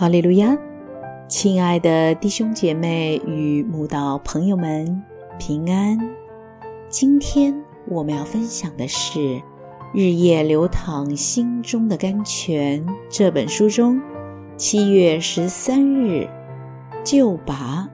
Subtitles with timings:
[0.00, 0.56] 哈利路亚，
[1.28, 5.02] 亲爱的弟兄姐妹与慕道朋友们，
[5.38, 5.98] 平安。
[6.88, 7.54] 今天
[7.86, 9.18] 我们要分享的是
[9.92, 14.00] 《日夜流淌心中的甘泉》这本书中
[14.56, 16.26] 七月十三日
[17.04, 17.86] 就拔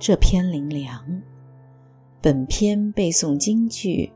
[0.00, 1.22] 这篇灵粮。
[2.20, 4.12] 本篇背诵京剧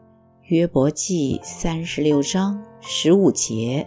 [0.46, 3.86] 约伯记三十六章十五节。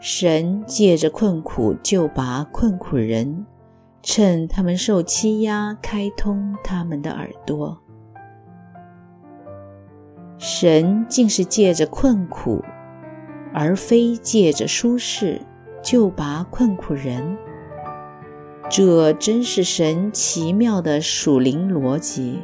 [0.00, 3.44] 神借着困苦救拔困苦人，
[4.00, 7.76] 趁他们受欺压，开通他们的耳朵。
[10.38, 12.62] 神竟是借着困苦，
[13.52, 15.40] 而非借着舒适，
[15.82, 17.36] 救拔困苦人。
[18.70, 22.38] 这真是神奇妙的属灵逻辑。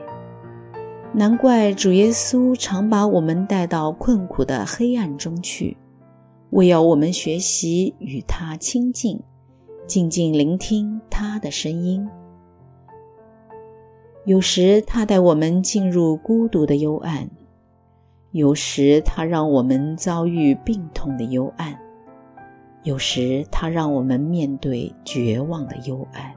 [1.13, 5.77] 难怪主耶稣常把我们带到困苦的黑暗中去。
[6.55, 9.21] 为要我们学习与他亲近，
[9.89, 12.09] 静静聆听他的声音。
[14.25, 17.29] 有时他带我们进入孤独的幽暗，
[18.31, 21.77] 有时他让我们遭遇病痛的幽暗，
[22.85, 26.33] 有时他让我们面对绝望的幽暗，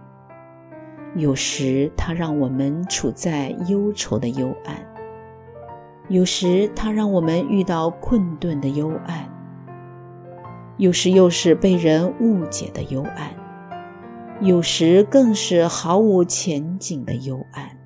[1.16, 4.84] 有时他让我们处在忧愁的幽暗，
[6.10, 9.37] 有时他让我们遇到困顿的幽暗。
[10.78, 13.36] 有时又是被人误解的幽暗，
[14.42, 17.78] 有时更是毫无前景的幽暗。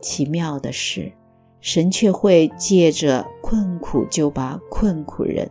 [0.00, 1.12] 奇妙的是，
[1.60, 5.50] 神却会借着困苦救拔困苦人，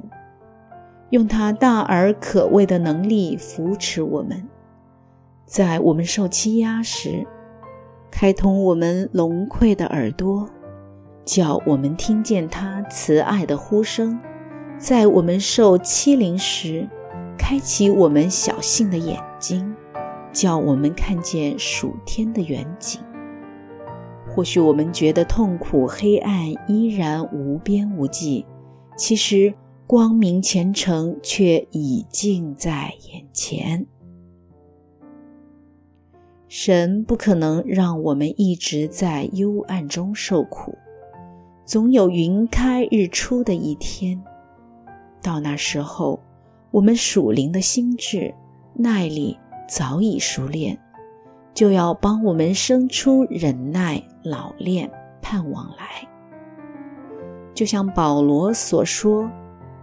[1.09, 4.47] 用他大而可畏的能力扶持我们，
[5.45, 7.27] 在我们受欺压时，
[8.09, 10.49] 开通我们聋聩的耳朵，
[11.25, 14.17] 叫我们听见他慈爱的呼声。
[14.81, 16.89] 在我们受欺凌时，
[17.37, 19.75] 开启我们小性的眼睛，
[20.33, 22.99] 叫我们看见属天的远景。
[24.27, 28.43] 或许我们觉得痛苦、黑暗依然无边无际，
[28.97, 29.53] 其实
[29.85, 33.85] 光明前程却已近在眼前。
[36.47, 40.75] 神不可能让我们一直在幽暗中受苦，
[41.65, 44.19] 总有云开日出的一天。
[45.21, 46.19] 到那时候，
[46.71, 48.33] 我们属灵的心智、
[48.73, 49.37] 耐力
[49.67, 50.77] 早已熟练，
[51.53, 54.89] 就要帮我们生出忍耐、老练、
[55.21, 56.07] 盼望来。
[57.53, 59.29] 就像保罗所说，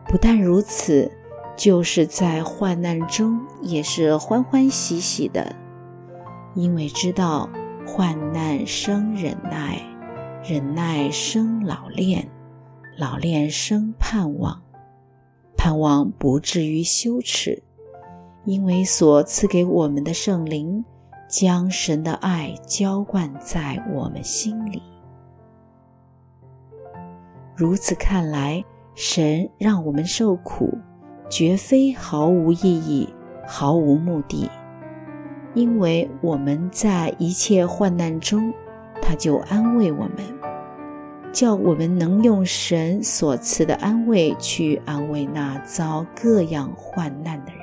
[0.06, 1.10] 不但如此，
[1.56, 5.54] 就是在患难中也是欢欢喜喜的，
[6.54, 7.48] 因为知道
[7.86, 9.80] 患难生忍耐，
[10.42, 12.28] 忍耐生老练，
[12.96, 14.62] 老练生盼望。
[15.58, 17.60] 盼望不至于羞耻，
[18.44, 20.82] 因为所赐给我们的圣灵
[21.28, 24.80] 将神的爱浇灌在我们心里。
[27.56, 28.64] 如此看来，
[28.94, 30.78] 神让我们受苦，
[31.28, 33.12] 绝非毫无意义、
[33.44, 34.48] 毫无目的，
[35.54, 38.54] 因为我们在一切患难中，
[39.02, 40.37] 他就安慰我们。
[41.32, 47.58] 叫我们能用神所赐的安慰去安慰那遭各样患难的人。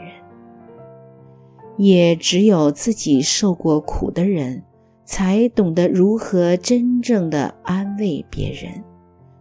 [1.77, 4.63] 也只有自己受过苦的人，
[5.03, 8.83] 才懂得如何真正的安慰别人。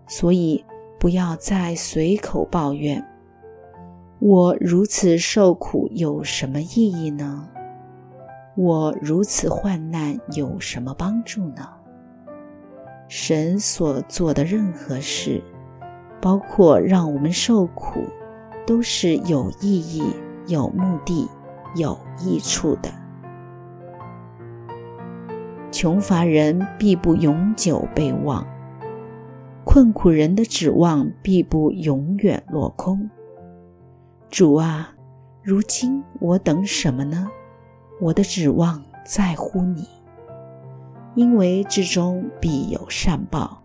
[0.09, 0.65] 所以，
[0.99, 3.07] 不要再随口抱怨
[4.19, 7.49] ：“我如此受苦有什么意义呢？
[8.57, 11.69] 我如此患难有什么帮助呢？”
[13.09, 15.43] 神所做的任何事，
[16.21, 18.05] 包括让我们受苦，
[18.67, 20.03] 都是有意义、
[20.47, 21.29] 有目的、
[21.77, 22.91] 有益处的。
[25.71, 28.47] 穷乏人必不永久被忘，
[29.65, 33.11] 困苦人的指望必不永远落空。
[34.31, 34.95] 主啊，
[35.43, 37.29] 如今我等什么呢？
[38.01, 39.87] 我的指望在乎你。
[41.15, 43.63] 因为至终必有善报，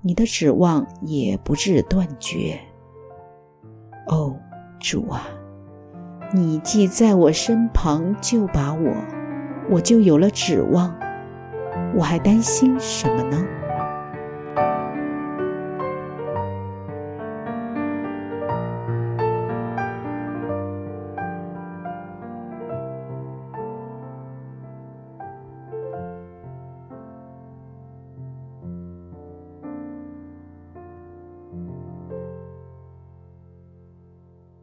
[0.00, 2.58] 你的指望也不至断绝。
[4.06, 4.36] 哦，
[4.78, 5.22] 主啊，
[6.32, 8.94] 你既在我身旁救把我，
[9.70, 10.94] 我就有了指望，
[11.96, 13.44] 我还担心什么呢？